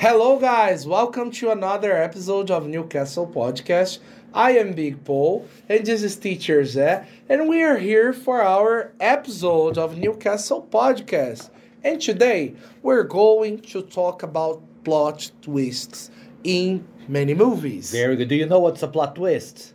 Hello, 0.00 0.38
guys. 0.38 0.86
Welcome 0.86 1.30
to 1.32 1.50
another 1.50 1.94
episode 1.94 2.50
of 2.50 2.66
Newcastle 2.66 3.26
Podcast. 3.26 3.98
I 4.32 4.52
am 4.52 4.72
Big 4.72 5.04
Paul, 5.04 5.46
and 5.68 5.84
this 5.84 6.02
is 6.02 6.16
Teacher 6.16 6.62
Zé, 6.62 7.04
and 7.28 7.50
we 7.50 7.62
are 7.62 7.76
here 7.76 8.14
for 8.14 8.40
our 8.40 8.94
episode 8.98 9.76
of 9.76 9.98
Newcastle 9.98 10.66
Podcast. 10.70 11.50
And 11.84 12.00
today 12.00 12.54
we're 12.80 13.02
going 13.02 13.60
to 13.60 13.82
talk 13.82 14.22
about 14.22 14.62
plot 14.84 15.30
twists 15.42 16.10
in 16.44 16.88
many 17.06 17.34
movies. 17.34 17.90
Very 17.90 18.16
good. 18.16 18.28
Do 18.28 18.36
you 18.36 18.46
know 18.46 18.60
what's 18.60 18.82
a 18.82 18.88
plot 18.88 19.16
twist? 19.16 19.74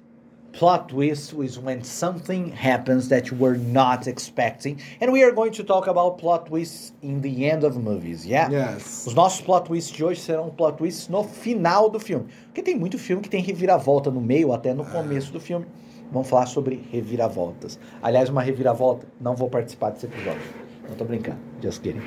Plot 0.58 0.88
twist 0.88 1.34
is 1.34 1.60
when 1.60 1.84
something 1.84 2.50
happens 2.50 3.10
that 3.10 3.30
you 3.30 3.38
were 3.38 3.58
not 3.58 4.08
expecting. 4.08 4.78
And 5.02 5.12
we 5.12 5.22
are 5.22 5.34
going 5.34 5.52
to 5.52 5.64
talk 5.66 5.88
about 5.88 6.18
plot 6.18 6.46
twists 6.46 6.94
in 7.02 7.20
the 7.22 7.50
end 7.50 7.66
of 7.66 7.76
movies, 7.78 8.26
yeah? 8.26 8.50
Yes. 8.50 9.06
Os 9.06 9.14
nossos 9.14 9.42
plot 9.42 9.66
twists 9.66 9.92
de 9.94 10.02
hoje 10.04 10.22
serão 10.22 10.50
plot 10.50 10.78
twists 10.78 11.10
no 11.10 11.24
final 11.26 11.90
do 11.90 12.00
filme. 12.00 12.28
Porque 12.46 12.62
tem 12.62 12.74
muito 12.80 12.98
filme 12.98 13.22
que 13.22 13.30
tem 13.30 13.42
reviravolta 13.44 14.10
no 14.10 14.22
meio, 14.22 14.54
até 14.54 14.74
no 14.74 14.86
começo 14.86 15.34
do 15.34 15.42
filme. 15.42 15.66
Vamos 16.12 16.30
falar 16.30 16.46
sobre 16.46 16.82
reviravoltas. 16.90 17.78
Aliás, 18.02 18.30
uma 18.30 18.42
reviravolta, 18.42 19.06
não 19.20 19.36
vou 19.36 19.50
participar 19.50 19.90
desse 19.90 20.06
episódio. 20.06 20.42
Não 20.88 20.96
tô 20.96 21.04
brincando, 21.04 21.40
just 21.62 21.82
kidding. 21.82 22.02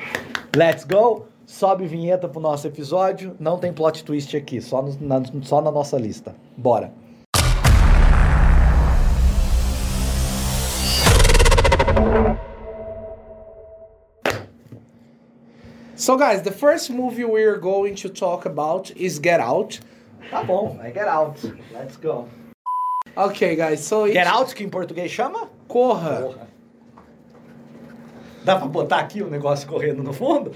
Let's 0.57 0.85
go! 0.85 1.27
Sobe 1.45 1.87
vinheta 1.87 2.29
pro 2.29 2.41
nosso 2.41 2.67
episódio. 2.67 3.35
Não 3.39 3.59
tem 3.59 3.73
plot 3.75 4.05
twist 4.05 4.35
aqui, 4.37 4.61
só, 4.63 4.81
no- 4.83 4.97
na, 5.01 5.23
só 5.43 5.61
na 5.61 5.71
nossa 5.71 5.99
lista. 5.99 6.35
Bora! 6.57 6.93
So, 16.09 16.17
guys, 16.17 16.41
the 16.41 16.51
first 16.51 16.89
movie 16.89 17.27
we're 17.27 17.59
going 17.59 17.95
to 17.97 18.09
talk 18.09 18.47
about 18.47 18.91
is 18.97 19.19
Get 19.19 19.41
Out. 19.41 19.79
Tá 20.31 20.43
bom, 20.43 20.75
vai 20.75 20.91
Get 20.91 21.07
Out. 21.07 21.39
Let's 21.71 21.99
go. 21.99 22.27
Okay, 23.15 23.55
guys, 23.55 23.85
so 23.85 24.07
Get 24.07 24.27
Out, 24.27 24.55
que 24.55 24.65
em 24.65 24.71
português 24.71 25.11
chama? 25.11 25.51
Corra. 25.69 26.48
Dá 28.45 28.57
pra 28.57 28.67
botar 28.67 28.99
aqui 28.99 29.23
o 29.23 29.29
negócio 29.29 29.69
correndo 29.69 30.03
no 30.03 30.13
fundo? 30.13 30.53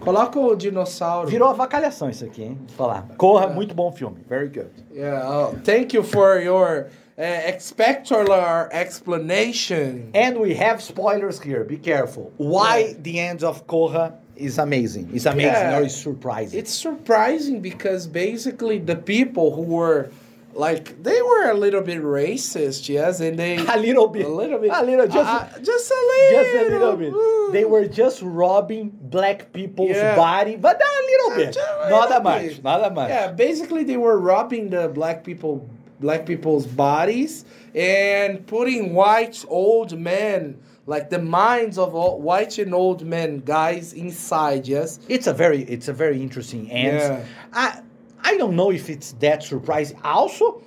Coloca 0.00 0.38
o 0.38 0.54
dinossauro. 0.56 1.28
Virou 1.28 1.48
avacalhação 1.48 2.08
isso 2.10 2.24
aqui, 2.24 2.42
hein? 2.42 2.58
Vou 2.68 2.76
falar. 2.76 3.06
Corra, 3.16 3.46
muito 3.48 3.74
bom 3.74 3.92
filme. 3.92 4.18
Very 4.28 4.48
good. 4.48 4.70
Yeah, 4.92 5.28
oh, 5.28 5.54
thank 5.64 5.94
you 5.94 6.02
for 6.02 6.40
your 6.40 6.86
uh, 7.18 7.58
spectacular 7.58 8.68
explanation. 8.72 10.10
And 10.14 10.38
we 10.38 10.54
have 10.54 10.82
spoilers 10.82 11.38
here. 11.40 11.64
Be 11.64 11.76
careful. 11.78 12.32
Why 12.38 12.94
the 13.02 13.18
end 13.18 13.42
of 13.44 13.66
Corra 13.66 14.14
is 14.36 14.58
amazing. 14.58 15.10
It's 15.12 15.26
amazing 15.26 15.52
Yeah. 15.52 15.78
or 15.78 15.82
it's 15.82 15.96
surprising. 15.96 16.58
It's 16.58 16.72
surprising 16.72 17.60
because 17.60 18.06
basically 18.06 18.78
the 18.78 18.96
people 18.96 19.52
who 19.54 19.62
were 19.62 20.10
like 20.58 21.02
they 21.02 21.22
were 21.22 21.50
a 21.50 21.54
little 21.54 21.80
bit 21.82 22.02
racist, 22.02 22.88
yes, 22.88 23.20
and 23.20 23.38
they 23.38 23.56
a 23.76 23.76
little 23.76 24.08
bit. 24.08 24.26
a 24.26 24.28
little 24.28 24.58
bit, 24.58 24.70
A 24.74 24.82
little, 24.84 25.06
just, 25.06 25.16
uh, 25.16 25.46
just 25.62 25.90
a 25.90 25.94
little, 25.94 26.42
just 26.42 26.54
a 26.54 26.68
little 26.78 26.96
bit. 26.96 27.12
Ooh. 27.12 27.50
They 27.52 27.64
were 27.64 27.86
just 27.86 28.20
robbing 28.22 28.90
black 29.00 29.52
people's 29.52 29.90
Yeah. 29.96 30.16
body, 30.16 30.56
but 30.56 30.80
a 30.82 31.02
little 31.12 31.36
bit. 31.36 31.56
A 31.56 31.90
Nada 31.90 32.08
little 32.16 32.22
mais, 32.22 32.54
bit. 32.54 32.64
nada 32.64 32.90
mais. 32.94 33.08
Yeah, 33.08 33.30
basically 33.32 33.84
they 33.84 33.96
were 33.96 34.18
robbing 34.18 34.68
the 34.70 34.88
black 34.88 35.22
people, 35.24 35.68
black 36.00 36.26
people's 36.26 36.66
bodies 36.66 37.44
and 37.74 38.44
putting 38.46 38.94
white 38.94 39.44
old 39.48 39.96
men, 39.98 40.58
like 40.86 41.08
the 41.10 41.18
minds 41.20 41.78
of 41.78 41.94
all, 41.94 42.20
white 42.20 42.58
and 42.58 42.74
old 42.74 43.04
men, 43.04 43.38
guys 43.44 43.92
inside. 43.92 44.66
Yes. 44.66 44.98
It's 45.08 45.26
a 45.28 45.32
very 45.32 45.62
it's 45.62 45.86
a 45.88 45.92
very 45.92 46.20
interesting 46.20 46.70
end. 46.70 46.98
Yeah. 46.98 47.24
I 47.52 47.80
I 48.28 48.36
don't 48.36 48.56
know 48.56 48.70
if 48.70 48.90
it's 48.90 49.12
that 49.20 49.42
surprising. 49.42 49.98
Also, 50.04 50.62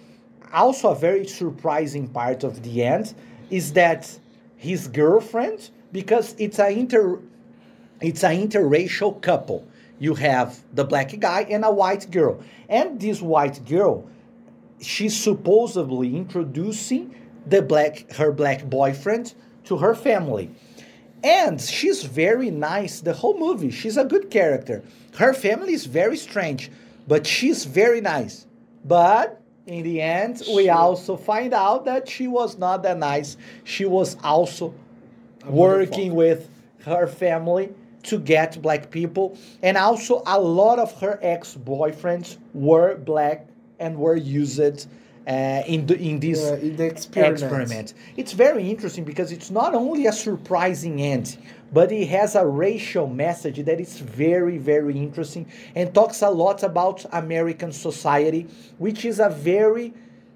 also 0.51 0.93
a 0.93 0.95
very 0.95 1.27
surprising 1.27 2.07
part 2.07 2.43
of 2.43 2.63
the 2.63 2.83
end 2.83 3.13
is 3.51 3.73
that 3.73 4.17
his 4.57 4.87
girlfriend, 4.87 5.69
because 5.91 6.35
it's 6.39 6.57
a 6.57 6.69
inter 6.71 7.19
it's 8.01 8.23
an 8.23 8.35
interracial 8.47 9.21
couple. 9.21 9.67
You 9.99 10.15
have 10.15 10.59
the 10.73 10.83
black 10.83 11.19
guy 11.19 11.41
and 11.51 11.63
a 11.63 11.69
white 11.69 12.09
girl. 12.09 12.41
And 12.67 12.99
this 12.99 13.21
white 13.21 13.63
girl, 13.67 14.09
she's 14.81 15.15
supposedly 15.15 16.15
introducing 16.15 17.13
the 17.45 17.61
black 17.61 18.11
her 18.13 18.31
black 18.31 18.65
boyfriend 18.65 19.35
to 19.65 19.77
her 19.77 19.93
family. 19.93 20.49
And 21.23 21.61
she's 21.61 22.05
very 22.05 22.49
nice 22.49 23.01
the 23.01 23.13
whole 23.13 23.37
movie. 23.37 23.69
She's 23.69 23.97
a 23.97 24.05
good 24.05 24.31
character. 24.31 24.81
Her 25.17 25.35
family 25.35 25.73
is 25.73 25.85
very 25.85 26.17
strange, 26.17 26.71
but 27.07 27.25
she's 27.25 27.65
very 27.65 28.01
nice. 28.01 28.47
But 28.85 29.41
in 29.67 29.83
the 29.83 30.01
end, 30.01 30.41
we 30.53 30.69
also 30.69 31.15
find 31.15 31.53
out 31.53 31.85
that 31.85 32.09
she 32.09 32.27
was 32.27 32.57
not 32.57 32.83
that 32.83 32.97
nice. 32.97 33.37
She 33.63 33.85
was 33.85 34.17
also 34.23 34.73
working 35.45 36.15
with 36.15 36.49
her 36.85 37.07
family 37.07 37.73
to 38.03 38.19
get 38.19 38.61
black 38.61 38.89
people. 38.89 39.37
And 39.61 39.77
also, 39.77 40.23
a 40.25 40.39
lot 40.39 40.79
of 40.79 40.99
her 40.99 41.19
ex 41.21 41.55
boyfriends 41.55 42.37
were 42.53 42.95
black 42.97 43.47
and 43.79 43.97
were 43.97 44.15
used 44.15 44.87
uh, 45.27 45.63
in, 45.67 45.85
the, 45.85 45.97
in 45.99 46.19
this 46.19 46.41
Yeah, 46.41 46.55
in 46.55 46.75
the 46.75 46.85
experiment. 46.85 47.41
experiment. 47.41 47.93
It's 48.17 48.33
very 48.33 48.69
interesting 48.69 49.03
because 49.03 49.31
it's 49.31 49.51
not 49.51 49.75
only 49.75 50.07
a 50.07 50.11
surprising 50.11 51.01
end, 51.01 51.37
but 51.71 51.91
it 51.91 52.07
has 52.07 52.35
a 52.35 52.45
racial 52.45 53.07
message 53.07 53.63
that 53.65 53.79
is 53.79 53.99
very, 53.99 54.57
very 54.57 54.97
interesting 54.97 55.45
and 55.75 55.93
talks 55.93 56.21
a 56.21 56.29
lot 56.29 56.63
about 56.63 57.05
American 57.13 57.71
society, 57.71 58.47
which 58.77 59.05
is 59.05 59.19
a 59.19 59.29
very 59.29 59.93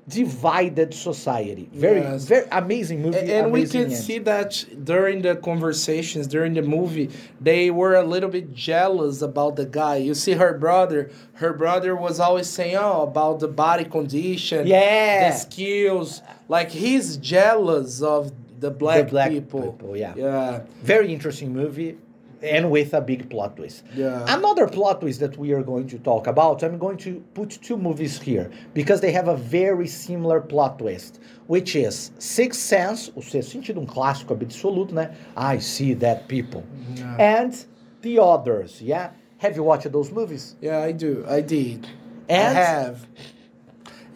divided 0.07 0.93
society. 0.93 1.67
Very, 1.73 2.01
Yes. 2.01 2.25
very 2.25 2.47
amazing 2.51 3.01
movie. 3.01 3.17
And, 3.17 3.29
and 3.29 3.51
we 3.51 3.65
can 3.65 3.85
end. 3.85 3.93
see 3.93 4.19
that 4.19 4.63
during 4.83 5.21
the 5.23 5.35
conversations, 5.35 6.27
during 6.27 6.53
the 6.53 6.61
movie, 6.61 7.09
they 7.41 7.71
were 7.71 7.95
a 7.95 8.03
little 8.03 8.29
bit 8.29 8.53
jealous 8.53 9.21
about 9.21 9.55
the 9.55 9.65
guy. 9.65 9.95
You 9.97 10.13
see 10.13 10.33
her 10.33 10.57
brother, 10.57 11.09
her 11.33 11.53
brother 11.53 11.95
was 11.95 12.19
always 12.19 12.47
saying, 12.49 12.75
Oh, 12.77 13.01
about 13.03 13.39
the 13.39 13.47
body 13.47 13.85
condition, 13.85 14.67
Yeah. 14.67 15.31
the 15.31 15.37
skills. 15.37 16.21
Like 16.47 16.69
he's 16.69 17.17
jealous 17.17 18.01
of 18.01 18.31
the 18.59 18.69
black, 18.71 19.09
black 19.09 19.31
people. 19.31 19.73
people, 19.73 19.97
yeah. 19.97 20.13
Yeah. 20.15 20.61
Very 20.83 21.11
interesting 21.13 21.51
movie 21.51 21.97
and 22.41 22.69
with 22.69 22.93
a 22.93 23.01
big 23.01 23.29
plot 23.29 23.55
twist. 23.57 23.83
Yeah. 23.95 24.23
Another 24.27 24.67
plot 24.67 25.01
twist 25.01 25.19
that 25.19 25.37
we 25.37 25.51
are 25.53 25.63
going 25.63 25.87
to 25.87 25.97
talk 25.99 26.27
about, 26.27 26.63
I'm 26.63 26.77
going 26.77 26.97
to 26.99 27.19
put 27.33 27.49
two 27.61 27.77
movies 27.77 28.21
here 28.21 28.51
because 28.73 29.01
they 29.01 29.11
have 29.11 29.27
a 29.27 29.35
very 29.37 29.87
similar 29.87 30.41
plot 30.41 30.77
twist, 30.79 31.19
which 31.47 31.75
is 31.75 32.11
Sixth 32.19 32.59
Sense, 32.59 33.11
o 33.15 33.21
sexto 33.21 33.51
sentido, 33.59 33.77
um 33.79 33.85
clássico 33.87 34.35
absoluto, 34.39 34.93
né? 34.93 35.13
I 35.35 35.59
see 35.59 35.93
that 35.95 36.27
people. 36.27 36.63
Yeah. 36.95 37.15
And 37.19 37.65
The 38.01 38.19
Others, 38.19 38.81
yeah? 38.81 39.11
Have 39.39 39.55
you 39.55 39.63
watched 39.63 39.91
those 39.91 40.11
movies? 40.11 40.55
Yeah, 40.61 40.79
I 40.79 40.91
do. 40.91 41.25
I 41.27 41.41
did. 41.41 41.85
I 42.29 42.33
And- 42.33 42.57
have. 42.57 43.07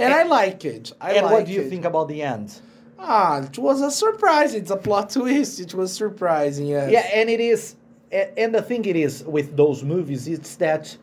And, 0.02 0.14
I 0.14 0.24
like 0.24 0.64
it. 0.64 0.94
I 1.02 1.14
and 1.16 1.26
like 1.26 1.34
what 1.34 1.46
do 1.46 1.52
you 1.52 1.62
it. 1.62 1.70
think 1.70 1.84
about 1.84 2.08
the 2.08 2.22
end? 2.22 2.62
Ah, 2.98 3.42
it 3.44 3.58
was 3.58 3.82
a 3.82 3.92
surprise. 3.92 4.54
It's 4.54 4.72
a 4.72 4.78
plot 4.78 5.10
twist. 5.10 5.60
It 5.60 5.74
was 5.74 5.92
surprising, 5.94 6.68
yes. 6.68 6.90
Yeah, 6.90 7.06
and 7.14 7.30
it 7.30 7.42
is, 7.42 7.76
and 8.12 8.54
the 8.54 8.62
thing 8.62 8.86
it 8.86 8.96
is 8.96 9.24
with 9.24 9.56
those 9.56 9.84
movies, 9.84 10.28
it's 10.28 10.56
that 10.58 10.98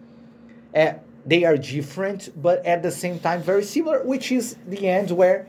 uh, 0.75 0.95
they 1.25 1.45
are 1.45 1.57
different, 1.57 2.31
but 2.41 2.65
at 2.67 2.83
the 2.83 2.91
same 2.91 3.19
time 3.19 3.43
very 3.43 3.63
similar, 3.65 4.03
which 4.05 4.33
is 4.33 4.57
the 4.67 4.89
end 4.89 5.11
where 5.11 5.47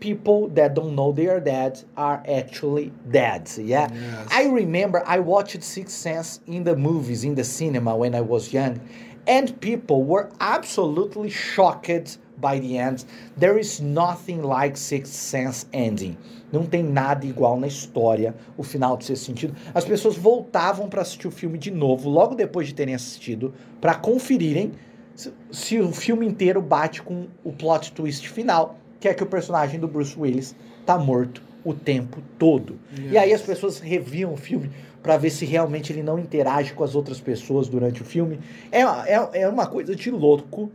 people 0.00 0.48
that 0.48 0.74
don't 0.74 0.96
know 0.96 1.12
they 1.12 1.28
are 1.28 1.38
dead 1.40 1.80
are 1.96 2.22
actually 2.28 2.92
dead. 3.10 3.48
Yeah, 3.56 3.88
Yes. 3.92 4.28
I 4.32 4.46
remember 4.46 5.02
I 5.06 5.20
watched 5.20 5.62
Sixth 5.62 5.94
Sense 5.96 6.40
in 6.46 6.64
the 6.64 6.74
movies 6.76 7.22
in 7.24 7.34
the 7.36 7.44
cinema 7.44 7.96
when 7.96 8.14
I 8.14 8.20
was 8.20 8.52
young, 8.52 8.80
and 9.26 9.52
people 9.60 10.04
were 10.04 10.28
absolutely 10.40 11.30
shocked 11.30 12.18
by 12.40 12.58
the 12.58 12.76
end. 12.76 13.04
There 13.36 13.58
is 13.58 13.80
nothing 13.80 14.42
like 14.42 14.76
Sixth 14.76 15.12
Sense 15.12 15.66
ending. 15.72 16.16
Não 16.52 16.66
tem 16.66 16.82
nada 16.82 17.24
igual 17.24 17.58
na 17.58 17.66
história 17.66 18.34
o 18.56 18.62
final 18.62 18.96
de 18.96 19.06
Sexto 19.06 19.24
Sentido. 19.24 19.56
As 19.74 19.84
pessoas 19.84 20.16
voltavam 20.16 20.88
para 20.88 21.02
assistir 21.02 21.28
o 21.28 21.30
filme 21.30 21.56
de 21.56 21.70
novo, 21.70 22.10
logo 22.10 22.34
depois 22.34 22.66
de 22.66 22.74
terem 22.74 22.94
assistido, 22.94 23.54
para 23.80 23.94
conferirem 23.94 24.72
se, 25.14 25.32
se 25.50 25.78
o 25.78 25.92
filme 25.92 26.26
inteiro 26.26 26.60
bate 26.60 27.02
com 27.02 27.28
o 27.44 27.52
plot 27.52 27.92
twist 27.92 28.28
final, 28.28 28.78
que 29.00 29.08
é 29.08 29.14
que 29.14 29.22
o 29.22 29.26
personagem 29.26 29.80
do 29.80 29.88
Bruce 29.88 30.18
Willis 30.18 30.54
tá 30.84 30.98
morto 30.98 31.42
o 31.64 31.72
tempo 31.72 32.22
todo. 32.38 32.78
E 33.10 33.16
aí 33.16 33.32
as 33.32 33.42
pessoas 33.42 33.78
reviam 33.78 34.32
o 34.32 34.36
filme 34.36 34.70
para 35.02 35.16
ver 35.16 35.30
se 35.30 35.44
realmente 35.44 35.92
ele 35.92 36.02
não 36.02 36.18
interage 36.18 36.72
com 36.72 36.84
as 36.84 36.94
outras 36.94 37.20
pessoas 37.20 37.68
durante 37.68 38.02
o 38.02 38.04
filme. 38.04 38.38
É, 38.70 38.82
é, 38.82 39.42
é 39.42 39.48
uma 39.48 39.66
coisa 39.66 39.94
de 39.94 40.10
louco. 40.10 40.70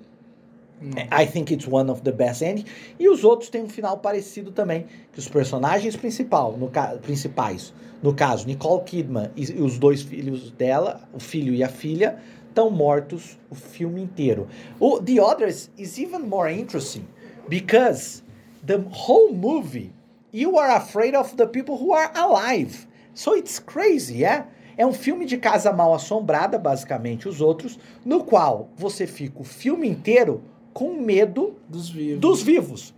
I 1.12 1.26
think 1.26 1.52
it's 1.52 1.68
one 1.68 1.90
of 1.90 2.02
the 2.04 2.12
best 2.12 2.44
endings. 2.44 2.70
E 3.00 3.10
os 3.10 3.24
outros 3.24 3.50
têm 3.50 3.64
um 3.64 3.70
final 3.70 3.98
parecido 3.98 4.52
também, 4.52 4.86
que 5.12 5.18
os 5.18 5.28
personagens 5.28 5.96
principal, 5.96 6.56
no 6.56 6.70
principais, 7.02 7.74
no 8.04 8.14
caso, 8.14 8.46
Nicole 8.46 8.84
Kidman 8.84 9.32
e, 9.36 9.44
e 9.44 9.62
os 9.62 9.80
dois 9.80 10.04
filhos 10.04 10.52
dela, 10.52 11.02
o 11.12 11.20
filho 11.20 11.54
e 11.54 11.64
a 11.64 11.70
filha, 11.70 12.20
estão 12.48 12.70
mortos 12.70 13.40
o 13.50 13.56
filme 13.56 14.02
inteiro. 14.02 14.48
O, 14.80 15.00
the 15.00 15.20
others 15.20 15.72
is 15.78 15.98
even 15.98 16.20
more 16.20 16.52
interesting 16.52 17.06
because 17.48 18.22
the 18.66 18.78
whole 18.92 19.34
movie 19.34 19.92
you 20.34 20.58
are 20.58 20.72
afraid 20.76 21.16
of 21.16 21.36
the 21.36 21.46
people 21.48 21.76
who 21.76 21.94
are 21.94 22.12
alive. 22.16 22.88
So 23.14 23.36
it's 23.36 23.60
crazy, 23.60 24.20
yeah? 24.20 24.48
É 24.78 24.86
um 24.86 24.94
filme 24.94 25.26
de 25.26 25.38
casa 25.38 25.72
mal 25.74 25.94
assombrada, 25.94 26.58
basicamente, 26.60 27.28
os 27.28 27.42
outros, 27.42 27.80
no 28.06 28.24
qual 28.24 28.70
você 28.76 29.08
fica 29.08 29.42
o 29.42 29.44
filme 29.44 29.88
inteiro 29.90 30.44
com 30.74 30.94
medo 31.02 31.56
Dos 31.68 31.90
vivos. 31.90 32.20
dos 32.20 32.42
vivos. 32.44 32.94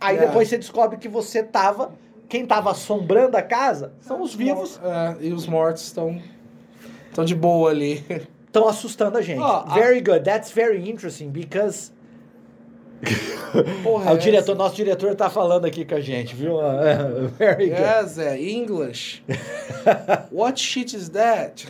Aí 0.00 0.16
É. 0.16 0.26
depois 0.26 0.48
você 0.48 0.58
descobre 0.58 0.98
que 0.98 1.08
você 1.08 1.42
tava. 1.42 1.92
Quem 2.28 2.44
tava 2.44 2.72
assombrando 2.72 3.36
a 3.36 3.42
casa 3.42 3.92
são 4.00 4.20
os 4.22 4.34
vivos. 4.34 4.80
É, 4.82 5.16
e 5.26 5.32
os 5.32 5.46
mortos 5.46 5.84
estão 5.84 6.20
estão 7.08 7.24
de 7.24 7.34
boa 7.34 7.70
ali. 7.70 8.04
Estão 8.46 8.66
assustando 8.68 9.16
a 9.18 9.22
gente. 9.22 9.40
A- 9.40 9.66
very 9.74 10.00
good. 10.00 10.24
That's 10.24 10.50
very 10.50 10.88
interesting 10.90 11.28
because. 11.30 11.92
Porra, 13.82 14.10
Ah, 14.10 14.14
o 14.14 14.16
é 14.16 14.18
diretor, 14.18 14.56
nosso 14.56 14.74
diretor 14.74 15.14
tá 15.14 15.30
falando 15.30 15.64
aqui 15.64 15.84
com 15.84 15.94
a 15.94 16.00
gente, 16.00 16.34
viu? 16.34 16.60
É, 16.60 16.96
very 17.38 17.68
good. 17.68 17.80
Yes, 17.80 18.18
é 18.18 18.40
English. 18.40 19.22
What 20.32 20.60
shit 20.60 20.94
is 20.96 21.10
that? 21.10 21.66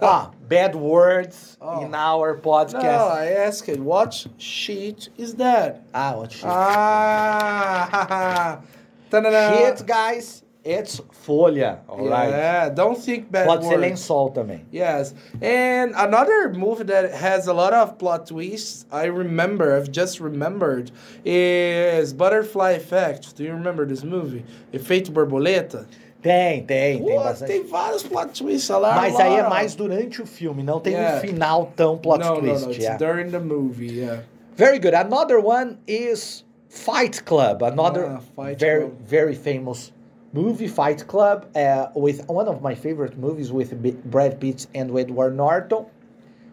Ah, 0.00 0.30
bad 0.48 0.74
words 0.74 1.56
Oh. 1.60 1.82
in 1.84 1.94
our 1.94 2.34
no, 2.34 2.40
podcast. 2.40 3.20
I 3.20 3.32
asked, 3.46 3.78
what 3.78 4.26
shit 4.38 5.10
is 5.16 5.34
that? 5.34 5.82
Ah, 5.92 6.14
what 6.16 6.32
shit. 6.32 6.44
Ah, 6.46 8.58
Tanana. 9.10 9.56
Shit, 9.56 9.86
guys, 9.86 10.41
it's 10.64 11.00
folha. 11.26 11.78
Alright. 11.88 12.30
Yeah, 12.30 12.68
don't 12.68 12.96
think 12.96 13.30
bad 13.30 13.46
Pode 13.46 13.64
ser 13.64 13.76
words. 13.78 13.82
lençol 13.82 14.32
também. 14.32 14.60
Yes, 14.72 15.14
and 15.40 15.92
another 15.96 16.50
movie 16.52 16.84
that 16.84 17.10
has 17.12 17.48
a 17.48 17.52
lot 17.52 17.72
of 17.72 17.98
plot 17.98 18.26
twists. 18.26 18.86
I 18.92 19.06
remember, 19.06 19.76
I've 19.76 19.90
just 19.90 20.20
remembered, 20.20 20.90
is 21.24 22.12
Butterfly 22.12 22.72
Effect. 22.72 23.36
Do 23.36 23.44
you 23.44 23.52
remember 23.52 23.86
this 23.86 24.04
movie? 24.04 24.44
Efeito 24.72 25.10
Borboleta. 25.12 25.86
Tem, 26.22 26.62
tem, 26.64 26.98
tem 26.98 27.02
Pô, 27.16 27.20
bastante. 27.20 27.48
tem 27.48 27.64
vários 27.66 28.04
plot 28.04 28.32
twists 28.38 28.68
lá. 28.70 28.94
Mas 28.94 29.18
aí 29.18 29.34
é 29.34 29.48
mais 29.48 29.74
durante 29.74 30.22
o 30.22 30.26
filme, 30.26 30.62
não 30.62 30.78
tem 30.78 30.92
Yeah. 30.92 31.16
um 31.16 31.20
final 31.20 31.72
tão 31.74 31.98
plot 31.98 32.20
no, 32.20 32.36
twist. 32.36 32.60
No, 32.60 32.66
no, 32.66 32.70
it's 32.72 32.78
yeah. 32.84 32.96
during 32.96 33.30
the 33.32 33.40
movie. 33.40 33.90
Yeah. 33.92 34.22
Very 34.56 34.78
good. 34.78 34.94
Another 34.94 35.40
one 35.40 35.78
is 35.88 36.44
Fight 36.68 37.24
Club. 37.24 37.64
Another 37.64 38.06
Ah, 38.06 38.20
Fight 38.36 38.60
very 38.60 38.82
Club. 38.82 38.92
very 39.04 39.34
famous 39.34 39.90
movie, 40.32 40.68
Fight 40.68 41.06
Club, 41.06 41.54
uh, 41.56 41.88
with 41.94 42.26
one 42.28 42.48
of 42.48 42.62
my 42.62 42.74
favorite 42.74 43.18
movies 43.18 43.52
with 43.52 43.80
B- 43.82 43.96
Brad 44.04 44.40
Pitt 44.40 44.66
and 44.74 44.96
Edward 44.96 45.36
Norton. 45.36 45.86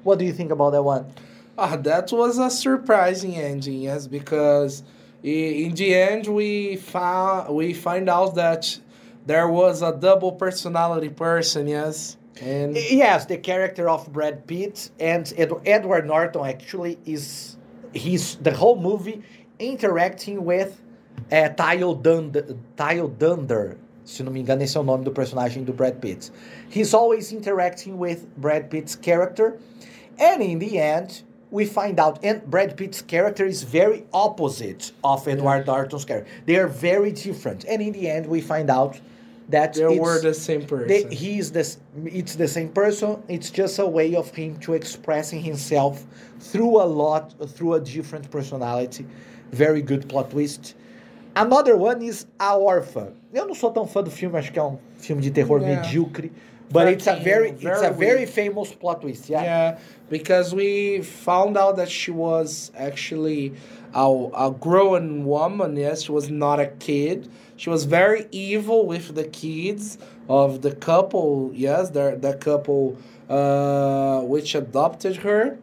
What 0.04 0.20
do 0.20 0.26
you 0.26 0.34
think 0.34 0.52
about 0.52 0.72
that 0.72 0.84
one? 0.84 1.06
Ah, 1.58 1.76
that 1.76 2.12
was 2.12 2.38
a 2.38 2.50
surprising 2.50 3.36
ending, 3.36 3.82
yes, 3.82 4.08
because 4.08 4.84
in 5.24 5.76
the 5.76 5.94
end 5.94 6.28
we 6.28 6.78
found 6.78 7.54
we 7.54 7.74
find 7.74 8.10
out 8.10 8.36
that 8.36 8.80
there 9.26 9.48
was 9.50 9.82
a 9.82 9.92
double 9.96 10.32
personality 10.32 11.10
person, 11.10 11.68
yes, 11.68 12.16
and 12.42 12.76
Yes, 12.78 13.26
the 13.26 13.38
character 13.38 13.90
of 13.90 14.12
Brad 14.14 14.48
Pitt 14.48 14.90
and 15.00 15.32
Ed- 15.38 15.52
Edward 15.66 16.08
Norton 16.08 16.46
actually 16.46 16.98
is 17.06 17.58
he's 17.94 18.36
the 18.38 18.52
whole 18.54 18.80
movie 18.80 19.22
interacting 19.60 20.46
with 20.46 20.82
uh, 21.32 21.50
Tyle 21.50 21.94
Dunder, 21.96 22.56
Tyle 22.76 23.08
Dunder. 23.08 23.78
Se 24.04 24.24
não 24.24 24.32
me 24.32 24.40
engano, 24.40 24.64
esse 24.64 24.76
é 24.76 24.80
o 24.80 24.84
nome 24.84 25.04
do 25.04 25.12
personagem 25.12 25.64
do 25.64 25.72
Brad 25.72 25.96
Pitt. 26.00 26.32
He's 26.70 26.94
always 26.96 27.32
interacting 27.32 27.98
with 28.00 28.26
Brad 28.38 28.70
Pitt's 28.70 28.96
character, 28.96 29.58
and 30.18 30.42
in 30.42 30.58
the 30.58 30.80
end, 30.80 31.24
we 31.52 31.66
find 31.66 32.00
out. 32.00 32.20
And 32.24 32.42
Brad 32.46 32.76
Pitt's 32.76 33.02
character 33.02 33.46
is 33.46 33.62
very 33.62 34.06
opposite 34.12 34.92
of 35.04 35.28
Edward 35.28 35.68
Norton's 35.68 36.06
character. 36.06 36.30
They 36.48 36.56
are 36.56 36.68
very 36.68 37.12
different, 37.12 37.66
and 37.66 37.82
in 37.82 37.94
the 37.94 38.10
end, 38.10 38.26
we 38.26 38.42
find 38.42 38.72
out 38.72 39.00
that 39.50 39.74
they 39.74 40.00
were 40.00 40.22
the 40.22 40.34
same 40.34 40.66
person. 40.66 40.88
they, 40.88 41.04
he 41.16 41.40
is 41.40 41.52
this. 41.52 41.78
It's 42.06 42.36
the 42.36 42.48
same 42.48 42.70
person. 42.70 43.22
It's 43.28 43.52
just 43.52 43.80
a 43.80 43.86
way 43.86 44.16
of 44.16 44.34
him 44.34 44.60
to 44.62 44.74
expressing 44.74 45.42
himself 45.42 46.04
through 46.40 46.82
a 46.82 46.86
lot, 46.86 47.34
through 47.50 47.76
a 47.76 47.80
different 47.80 48.30
personality. 48.32 49.06
Very 49.52 49.82
good 49.82 50.08
plot 50.08 50.32
twist. 50.32 50.76
Another 51.36 51.76
one 51.78 52.02
is 52.04 52.26
A 52.40 52.56
Orphan. 52.58 53.14
Eu 53.34 53.46
não 53.48 53.54
sou 53.54 53.72
tão 53.72 53.86
fã 53.88 54.02
do 54.04 54.10
filme. 54.12 54.38
Acho 54.38 54.52
que 54.52 54.60
é 54.60 54.64
um 54.64 54.78
filme 54.98 55.22
de 55.22 55.32
terror 55.32 55.62
Yeah. 55.62 55.82
medíocre. 55.82 56.32
But 56.72 56.88
it's 56.88 57.08
a 57.08 57.16
Fraquinho, 57.16 57.24
very, 57.24 57.50
it's 57.50 57.82
a 57.82 57.90
very 57.92 58.20
weak. 58.26 58.32
famous 58.32 58.72
plot 58.76 59.02
twist. 59.02 59.28
Yeah. 59.28 59.44
Yeah, 59.44 59.78
because 60.08 60.54
we 60.54 61.02
found 61.02 61.58
out 61.58 61.78
that 61.78 61.90
she 61.90 62.12
was 62.12 62.72
actually 62.78 63.54
a, 63.92 64.06
a 64.36 64.52
grown 64.52 65.26
woman. 65.26 65.76
Yes, 65.78 66.04
she 66.04 66.12
was 66.12 66.30
not 66.30 66.60
a 66.60 66.68
kid. 66.68 67.28
She 67.58 67.72
was 67.72 67.86
very 67.86 68.28
evil 68.32 68.86
with 68.86 69.16
the 69.16 69.24
kids 69.24 69.98
of 70.28 70.62
the 70.62 70.76
couple. 70.76 71.50
Yes, 71.56 71.90
the 71.90 72.16
the 72.22 72.34
couple 72.36 72.98
uh, 73.28 74.22
which 74.22 74.54
adopted 74.54 75.16
her, 75.26 75.58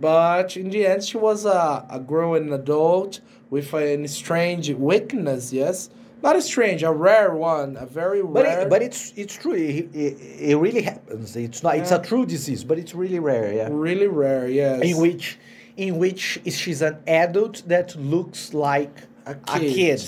but 0.00 0.56
in 0.56 0.70
the 0.70 0.86
end, 0.86 1.04
she 1.04 1.16
was 1.16 1.44
a, 1.44 1.86
a 1.90 1.98
grown 2.00 2.52
adult 2.52 3.20
with 3.50 3.72
a 3.74 4.06
strange 4.08 4.70
weakness. 4.70 5.52
Yes, 5.52 5.90
not 6.22 6.36
a 6.36 6.42
strange, 6.42 6.82
a 6.82 6.92
rare 6.92 7.34
one, 7.34 7.76
a 7.76 7.86
very 7.86 8.22
But 8.22 8.44
rare. 8.44 8.60
it, 8.62 8.70
but 8.70 8.82
it's 8.82 9.12
it's 9.16 9.36
true. 9.36 9.54
It, 9.54 9.94
it, 9.94 10.16
it 10.50 10.56
really 10.56 10.82
happens. 10.82 11.36
It's 11.36 11.62
not. 11.62 11.76
It's 11.76 11.90
a 11.92 12.00
true 12.02 12.26
disease, 12.26 12.64
but 12.64 12.78
it's 12.78 12.94
really 12.94 13.18
rare. 13.18 13.52
Yeah. 13.52 13.68
really 13.70 14.08
rare. 14.08 14.48
Yes. 14.48 14.82
in 14.82 14.96
which 14.98 15.38
in 15.76 15.98
which 15.98 16.40
she's 16.48 16.82
an 16.82 16.98
adult 17.06 17.62
that 17.68 17.94
looks 17.96 18.52
like 18.52 18.90
A 19.26 19.36
a 19.48 19.58
kid. 19.60 20.02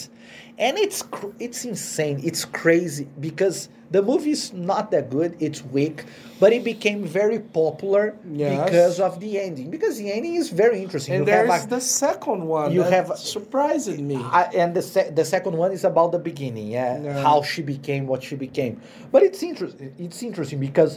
And 0.61 0.79
it's 0.79 1.01
cr- 1.03 1.35
it's 1.41 1.65
insane 1.65 2.21
it's 2.23 2.45
crazy 2.45 3.09
because 3.19 3.69
the 3.91 4.03
movie 4.03 4.31
is 4.39 4.53
not 4.53 4.91
that 4.93 5.11
good 5.11 5.35
it's 5.41 5.65
weak 5.65 6.05
but 6.39 6.53
it 6.53 6.63
became 6.63 7.05
very 7.05 7.41
popular 7.41 8.15
Yes. 8.33 8.65
because 8.65 9.01
of 9.01 9.19
the 9.21 9.41
ending 9.41 9.71
because 9.71 9.97
the 9.99 10.13
ending 10.13 10.35
is 10.43 10.51
very 10.51 10.79
interesting 10.85 11.15
And 11.17 11.23
You 11.27 11.33
there's 11.33 11.65
a- 11.65 11.69
the 11.77 11.81
second 11.81 12.41
one. 12.47 12.73
you 12.73 12.83
have 12.83 13.09
surprised 13.19 13.99
me. 14.11 14.17
I- 14.17 14.51
and 14.63 14.71
the 14.79 14.83
se- 14.83 15.11
the 15.21 15.25
second 15.25 15.55
one 15.57 15.73
is 15.73 15.85
about 15.93 16.13
the 16.13 16.19
beginning, 16.31 16.69
yeah, 16.69 17.23
how 17.27 17.43
she 17.43 17.63
became 17.75 18.07
what 18.07 18.21
she 18.23 18.37
became. 18.37 18.75
But 19.13 19.21
it's 19.29 19.43
interesting. 19.43 19.93
It's 19.99 20.23
interesting 20.23 20.61
because 20.61 20.93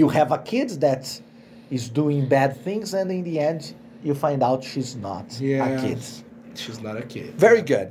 you 0.00 0.08
have 0.18 0.30
a 0.32 0.38
kid 0.38 0.68
that 0.86 1.04
is 1.70 1.88
doing 1.88 2.20
bad 2.36 2.50
things, 2.66 2.94
and 2.94 3.10
in 3.10 3.24
the 3.24 3.38
end, 3.50 3.74
you 4.06 4.14
find 4.14 4.40
out 4.48 4.62
she's 4.64 4.94
not 4.96 5.26
a 5.40 5.78
kid. 5.84 5.98
She's 6.54 6.80
not 6.86 6.96
a 6.96 7.02
kid. 7.14 7.28
Very 7.48 7.62
good. 7.62 7.88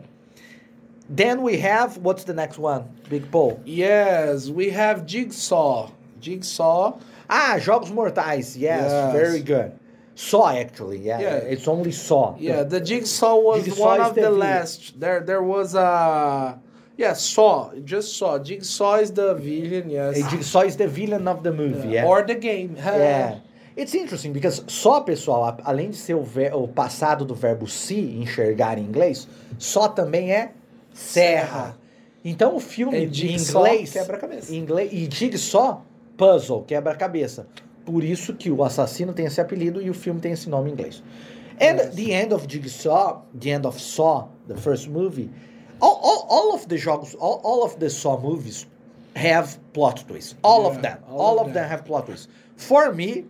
Then 1.10 1.41
we 1.41 1.58
have 1.58 1.98
what's 1.98 2.24
the 2.24 2.34
next 2.34 2.58
one? 2.58 2.84
Big 3.10 3.29
Paul. 3.31 3.60
Yes, 3.65 4.50
we 4.50 4.70
have 4.70 5.05
Jigsaw. 5.05 5.89
Jigsaw. 6.22 6.98
Ah, 7.29 7.55
Jogos 7.60 7.91
Mortais. 7.91 8.55
Yes, 8.58 8.91
Yes. 8.91 9.13
very 9.13 9.41
good. 9.41 9.72
Saw 10.15 10.50
actually, 10.51 11.00
yeah. 11.00 11.20
Yeah. 11.20 11.36
It's 11.38 11.67
only 11.67 11.91
Saw. 11.91 12.36
Yeah, 12.38 12.63
the 12.63 12.79
Jigsaw 12.79 13.36
was 13.39 13.63
Jigsaw 13.65 13.86
one 13.86 14.01
of 14.01 14.15
the 14.15 14.22
the, 14.22 14.29
last. 14.29 15.00
There, 15.00 15.22
there 15.22 15.41
was 15.41 15.74
a. 15.75 16.60
Yeah, 16.98 17.13
Saw. 17.13 17.72
Just 17.84 18.17
Saw. 18.17 18.38
Jigsaw 18.38 18.96
is 18.96 19.12
the 19.12 19.34
villain. 19.36 19.89
Yes. 19.89 20.29
Jigsaw 20.29 20.62
is 20.62 20.75
the 20.77 20.88
villain 20.88 21.27
of 21.27 21.41
the 21.43 21.51
movie. 21.51 21.89
Yeah. 21.89 22.05
Or 22.05 22.22
the 22.24 22.36
game. 22.36 22.75
Yeah. 22.77 23.39
It's 23.75 23.96
interesting 23.96 24.34
because 24.34 24.60
só, 24.67 25.00
pessoal, 25.00 25.58
além 25.65 25.91
de 25.91 25.98
ser 25.98 26.13
o, 26.15 26.22
ver- 26.24 26.53
o 26.53 26.67
passado 26.67 27.24
do 27.25 27.34
verbo 27.34 27.65
see, 27.67 28.20
enxergar 28.22 28.77
em 28.77 28.84
inglês, 28.84 29.27
só 29.58 29.88
também 29.88 30.31
é 30.34 30.51
serra. 30.94 31.78
Então 32.24 32.56
o 32.56 32.60
filme 32.60 33.04
E 33.04 33.08
de 33.08 33.30
jigsaw, 33.30 33.66
inglês, 33.66 33.92
quebra-cabeça. 33.94 34.56
inglês 34.56 34.90
e 34.94 35.10
jigsaw, 35.12 35.84
puzzle, 36.18 36.64
quebra-cabeça. 36.64 37.48
Por 37.86 38.04
isso 38.04 38.34
que 38.36 38.52
o 38.52 38.64
assassino 38.64 39.12
tem 39.12 39.26
esse 39.26 39.42
apelido 39.42 39.82
e 39.82 39.90
o 39.90 39.94
filme 39.94 40.20
tem 40.20 40.32
esse 40.34 40.48
nome 40.50 40.70
em 40.70 40.74
inglês. 40.74 41.04
And 41.60 41.78
Yes. 41.78 41.96
the 41.96 42.12
end 42.12 42.34
of 42.34 42.46
Jigsaw, 42.48 43.24
the 43.40 43.50
end 43.52 43.66
of 43.68 43.80
Saw, 43.80 44.28
the 44.48 44.56
first 44.56 44.88
movie, 44.90 45.30
all, 45.80 46.00
all, 46.02 46.26
all 46.30 46.54
of 46.54 46.68
the 46.68 46.76
jogos, 46.78 47.16
all, 47.20 47.40
all 47.44 47.64
of 47.64 47.78
the 47.80 47.90
Saw 47.90 48.18
movies 48.20 48.66
have 49.16 49.58
plot 49.74 50.04
twists. 50.08 50.36
All 50.44 50.66
of 50.66 50.76
Yeah, 50.76 50.82
them. 50.82 50.98
all 51.10 51.20
All, 51.20 51.40
of 51.40 51.48
of 51.48 51.54
them. 51.54 51.64
them 51.64 51.70
have 51.70 51.86
plot 51.86 52.06
twists. 52.08 52.28
For 52.56 52.92
me, 52.94 53.26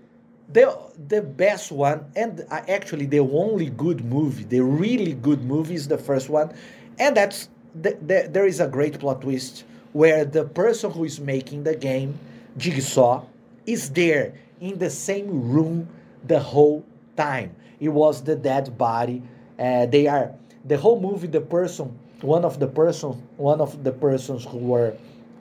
the 0.51 0.77
the 1.07 1.21
best 1.21 1.71
one 1.71 2.01
and 2.15 2.45
actually 2.67 3.05
the 3.05 3.19
only 3.19 3.69
good 3.69 4.03
movie, 4.05 4.43
the 4.43 4.59
really 4.61 5.13
good 5.13 5.43
movie 5.43 5.75
is 5.75 5.87
the 5.87 5.97
first 5.97 6.29
one, 6.29 6.51
and 6.99 7.15
that's 7.15 7.49
the, 7.75 7.97
the, 8.01 8.29
there 8.29 8.45
is 8.45 8.59
a 8.59 8.67
great 8.67 8.99
plot 8.99 9.21
twist 9.21 9.63
where 9.93 10.25
the 10.25 10.43
person 10.45 10.91
who 10.91 11.03
is 11.03 11.19
making 11.19 11.63
the 11.63 11.75
game, 11.75 12.17
Jigsaw, 12.57 13.25
is 13.65 13.89
there 13.91 14.33
in 14.59 14.77
the 14.79 14.89
same 14.89 15.51
room 15.51 15.87
the 16.27 16.39
whole 16.39 16.85
time. 17.17 17.55
It 17.79 17.89
was 17.89 18.23
the 18.23 18.35
dead 18.35 18.77
body. 18.77 19.21
Uh, 19.59 19.85
they 19.85 20.07
are 20.07 20.31
the 20.65 20.77
whole 20.77 20.99
movie. 20.99 21.27
The 21.27 21.41
person, 21.41 21.97
one 22.21 22.45
of 22.45 22.59
the 22.59 22.67
person, 22.67 23.21
one 23.37 23.59
of 23.59 23.83
the 23.83 23.91
persons 23.91 24.45
who 24.45 24.57
were 24.57 24.95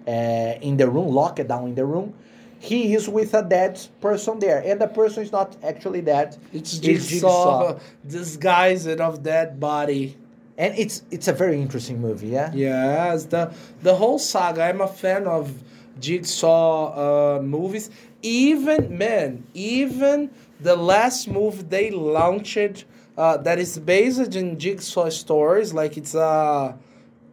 uh, 0.06 0.10
in 0.10 0.76
the 0.76 0.88
room, 0.88 1.08
locked 1.08 1.46
down 1.46 1.68
in 1.68 1.74
the 1.74 1.84
room, 1.84 2.14
he 2.58 2.94
is 2.94 3.08
with 3.08 3.32
a 3.34 3.42
dead 3.42 3.80
person 4.00 4.38
there, 4.38 4.62
and 4.64 4.80
the 4.80 4.86
person 4.86 5.22
is 5.22 5.32
not 5.32 5.56
actually 5.62 6.02
dead. 6.02 6.36
It's 6.52 6.74
It's 6.74 7.08
Jigsaw, 7.08 7.78
disguised 8.06 9.00
of 9.00 9.22
dead 9.22 9.58
body. 9.58 10.16
And 10.60 10.78
it's 10.78 11.02
it's 11.10 11.26
a 11.26 11.32
very 11.32 11.60
interesting 11.60 12.00
movie. 12.02 12.28
Yeah. 12.28 12.52
Yes, 12.52 13.24
the 13.24 13.52
the 13.82 13.94
whole 13.94 14.18
saga. 14.18 14.62
I'm 14.64 14.82
a 14.82 14.88
fan 14.88 15.26
of 15.26 15.50
Jigsaw 15.98 17.38
uh, 17.38 17.42
movies. 17.42 17.88
Even 18.22 18.96
man, 18.96 19.44
even 19.54 20.30
the 20.60 20.76
last 20.76 21.26
movie 21.28 21.62
they 21.62 21.90
launched 21.90 22.84
uh, 23.16 23.38
that 23.38 23.58
is 23.58 23.78
based 23.78 24.36
in 24.36 24.58
Jigsaw 24.58 25.08
stories, 25.08 25.72
like 25.72 25.96
it's 25.96 26.14
uh, 26.14 26.74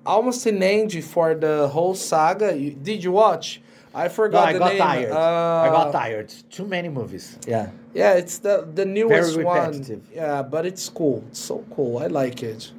almost 0.05 0.45
an 0.45 0.63
end 0.63 1.03
for 1.03 1.35
the 1.35 1.67
whole 1.67 1.95
saga. 1.95 2.57
You, 2.57 2.71
did 2.71 3.03
you 3.03 3.11
watch? 3.11 3.61
I 3.93 4.07
forgot. 4.07 4.47
No, 4.47 4.53
forgot 4.53 4.53
I 4.53 4.53
the 4.53 4.59
got 4.59 4.69
name. 4.69 4.77
tired. 4.77 5.11
Uh, 5.11 5.65
I 5.65 5.69
got 5.69 5.91
tired. 5.91 6.33
Too 6.49 6.65
many 6.65 6.87
movies. 6.87 7.37
Yeah. 7.45 7.71
Yeah, 7.93 8.13
it's 8.13 8.37
the 8.37 8.65
the 8.73 8.85
newest 8.85 9.35
one. 9.41 9.57
repetitive. 9.57 10.03
Yeah, 10.13 10.43
but 10.43 10.65
it's 10.65 10.87
cool. 10.87 11.25
It's 11.29 11.39
so 11.39 11.65
cool. 11.75 11.97
I 11.97 12.07
like 12.07 12.41
it. 12.43 12.71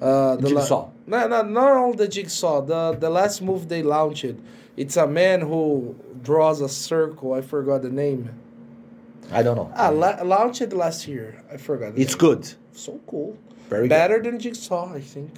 Uh, 0.00 0.36
the 0.36 0.48
la- 0.48 0.60
Jigsaw. 0.60 0.88
no, 1.06 1.28
no, 1.28 1.42
not 1.42 1.76
all 1.76 1.92
the 1.92 2.08
jigsaw. 2.08 2.60
The 2.62 2.96
the 2.98 3.10
last 3.10 3.42
move 3.42 3.68
they 3.68 3.82
launched. 3.82 4.34
It's 4.76 4.96
a 4.96 5.06
man 5.06 5.40
who 5.42 5.94
draws 6.22 6.60
a 6.62 6.68
circle. 6.68 7.34
I 7.34 7.42
forgot 7.42 7.82
the 7.82 7.90
name. 7.90 8.30
I 9.32 9.42
don't 9.42 9.56
know. 9.56 9.70
Ah, 9.76 9.90
la- 9.90 10.22
launched 10.22 10.72
last 10.72 11.06
year. 11.06 11.42
I 11.52 11.56
forgot. 11.58 11.94
The 11.94 12.02
it's 12.02 12.12
name. 12.14 12.18
good. 12.20 12.54
So 12.72 12.98
cool. 13.06 13.36
Very 13.68 13.82
good. 13.88 13.90
Better 13.90 14.22
than 14.22 14.38
jigsaw, 14.38 14.92
I 14.94 15.00
think. 15.00 15.30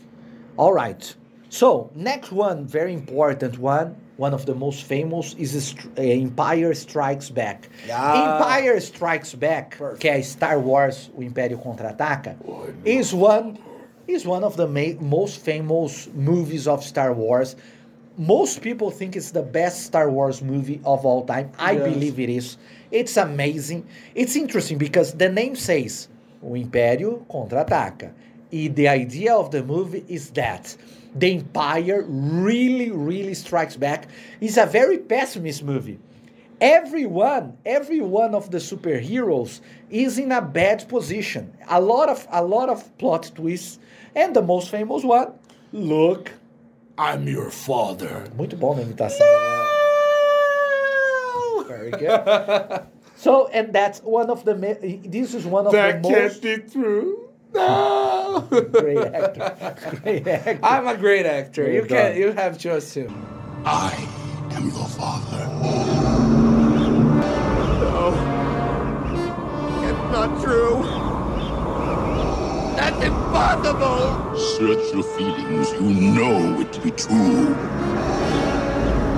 All 0.57 0.73
right. 0.73 1.03
So 1.51 1.91
next 1.95 2.33
one, 2.33 2.65
very 2.67 2.95
important 2.95 3.59
one, 3.59 3.95
one 4.17 4.33
of 4.33 4.47
the 4.47 4.55
most 4.55 4.85
famous 4.85 5.35
is 5.35 5.75
uh, 5.99 6.01
Empire 6.01 6.73
Strikes 6.73 7.29
Back. 7.29 7.69
Yeah. 7.87 8.37
Empire 8.39 8.81
Strikes 8.81 9.35
Back, 9.35 9.77
Perfect. 9.77 10.01
que 10.01 10.09
é 10.09 10.23
Star 10.23 10.59
Wars, 10.59 11.11
o 11.15 11.23
Império 11.23 11.59
Contra-Ataca, 11.59 12.37
is 12.87 13.13
one 13.13 13.59
is 14.07 14.27
one 14.27 14.45
of 14.45 14.57
the 14.57 14.67
ma- 14.69 14.99
most 15.01 15.41
famous 15.41 16.09
movies 16.15 16.67
of 16.67 16.83
Star 16.85 17.13
Wars. 17.13 17.57
Most 18.19 18.61
people 18.61 18.91
think 18.91 19.17
it's 19.17 19.31
the 19.31 19.43
best 19.43 19.85
Star 19.85 20.11
Wars 20.11 20.43
movie 20.43 20.81
of 20.85 21.07
all 21.07 21.25
time. 21.25 21.51
I 21.59 21.73
Yes. 21.73 21.85
believe 21.85 22.21
it 22.21 22.29
is. 22.29 22.57
It's 22.91 23.17
amazing. 23.17 23.87
It's 24.15 24.37
interesting 24.37 24.77
because 24.79 25.13
the 25.15 25.29
name 25.31 25.57
says 25.57 26.09
o 26.43 26.51
Império 26.53 27.27
contra-ataca. 27.29 28.13
E 28.51 28.69
the 28.69 28.87
idea 28.89 29.35
of 29.35 29.51
the 29.51 29.63
movie 29.63 30.05
is 30.09 30.31
that 30.33 30.77
the 31.15 31.33
Empire 31.37 32.05
really, 32.07 32.91
really 32.91 33.33
strikes 33.35 33.77
back. 33.77 34.09
It's 34.41 34.59
a 34.59 34.67
very 34.67 34.99
pessimist 34.99 35.63
movie. 35.65 35.99
Everyone, 36.63 37.59
every 37.67 38.01
one 38.01 38.37
of 38.37 38.53
the 38.53 38.59
superheroes 38.59 39.59
is 39.91 40.17
in 40.17 40.31
a 40.31 40.41
bad 40.41 40.89
position. 40.89 41.53
A 41.69 41.81
lot 41.81 42.09
of 42.09 42.25
a 42.31 42.45
lot 42.45 42.69
of 42.69 42.97
plot 42.99 43.33
twists. 43.35 43.81
And 44.15 44.37
the 44.37 44.43
most 44.43 44.71
famous 44.71 45.03
one, 45.03 45.33
look. 45.73 46.31
I'm 46.97 47.27
your 47.27 47.51
father. 47.51 48.29
Muito 48.39 48.57
bom 48.57 48.77
na 48.77 48.83
imitação. 48.83 49.27
Very 51.67 51.91
good. 51.91 52.87
So, 53.17 53.49
and 53.49 53.73
that's 53.73 54.01
one 54.01 54.31
of 54.31 54.45
the. 54.45 54.55
This 55.05 55.35
is 55.35 55.45
one 55.45 55.67
of 55.67 55.73
That 55.73 56.03
the 56.03 56.09
can't 56.09 56.23
most 56.33 56.43
be 56.43 56.59
true. 56.59 57.29
No. 57.55 58.47
great 58.51 58.99
actor. 58.99 59.77
Great 60.03 60.29
actor. 60.29 60.61
I'm 60.63 60.87
a 60.87 60.97
great 60.97 61.27
actor. 61.27 61.65
Well 61.65 61.73
you 61.73 61.83
can 61.87 62.13
done. 62.13 62.17
you 62.17 62.33
have 62.33 62.57
to 62.59 62.77
assume. 62.77 63.15
I 63.65 63.95
am 64.53 64.65
your 64.71 64.87
father. 64.87 65.32
True. 70.53 70.83
That's 72.77 73.05
impossible. 73.05 74.37
Search 74.37 74.93
your 74.93 75.03
feelings. 75.17 75.73
You 75.73 75.91
know 76.13 76.61
it 76.61 76.73
to 76.75 76.81
be 76.81 76.91
true. 76.91 77.55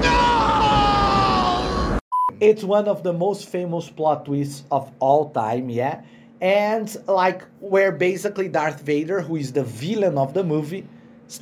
No! 0.03 1.99
It's 2.41 2.62
one 2.62 2.87
of 2.88 3.03
the 3.03 3.12
most 3.12 3.49
famous 3.49 3.91
plot 3.91 4.26
twists 4.26 4.64
of 4.71 4.93
all 5.00 5.31
time, 5.31 5.71
yeah. 5.71 6.03
And 6.41 6.95
like 7.09 7.43
where 7.61 7.91
basically 7.91 8.49
Darth 8.49 8.83
Vader, 8.83 9.21
who 9.21 9.37
is 9.37 9.53
the 9.53 9.64
villain 9.64 10.19
of 10.19 10.35
the 10.35 10.45
movie, 10.45 10.87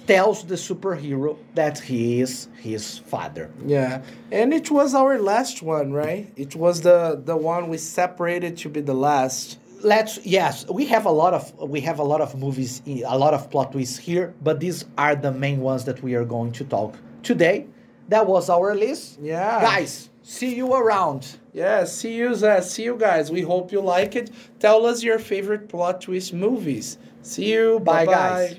tells 0.06 0.44
the 0.44 0.54
superhero 0.54 1.36
that 1.54 1.78
he 1.78 2.20
is 2.20 2.48
his 2.60 2.98
father. 2.98 3.50
Yeah, 3.66 4.02
and 4.30 4.54
it 4.54 4.70
was 4.70 4.94
our 4.94 5.18
last 5.18 5.62
one, 5.62 5.92
right? 5.92 6.32
It 6.36 6.54
was 6.54 6.82
the 6.82 7.20
the 7.24 7.36
one 7.36 7.68
we 7.68 7.78
separated 7.78 8.56
to 8.58 8.68
be 8.68 8.80
the 8.80 8.94
last. 8.94 9.58
Let's 9.82 10.24
yes, 10.24 10.66
we 10.68 10.86
have 10.86 11.06
a 11.06 11.10
lot 11.10 11.34
of 11.34 11.52
we 11.58 11.80
have 11.80 11.98
a 11.98 12.04
lot 12.04 12.20
of 12.20 12.38
movies, 12.38 12.82
a 12.86 13.18
lot 13.18 13.34
of 13.34 13.50
plot 13.50 13.72
twists 13.72 13.98
here, 13.98 14.34
but 14.42 14.60
these 14.60 14.84
are 14.96 15.16
the 15.16 15.32
main 15.32 15.60
ones 15.60 15.84
that 15.84 16.02
we 16.02 16.14
are 16.14 16.24
going 16.24 16.52
to 16.52 16.64
talk 16.64 16.96
today. 17.22 17.66
That 18.08 18.26
was 18.26 18.48
our 18.48 18.74
list. 18.74 19.18
Yeah. 19.20 19.60
Guys, 19.60 20.10
see 20.22 20.54
you 20.54 20.74
around. 20.74 21.38
Yeah, 21.52 21.84
see 21.84 22.14
you, 22.14 22.30
uh, 22.30 22.60
see 22.60 22.84
you 22.84 22.96
guys. 22.96 23.30
We 23.30 23.42
hope 23.42 23.72
you 23.72 23.80
like 23.80 24.16
it. 24.16 24.30
Tell 24.58 24.86
us 24.86 25.02
your 25.02 25.18
favorite 25.18 25.68
plot 25.68 26.00
twist 26.00 26.32
movies. 26.32 26.98
See 27.22 27.52
you. 27.52 27.80
Bye, 27.80 28.06
Bye, 28.06 28.12
guys. 28.12 28.56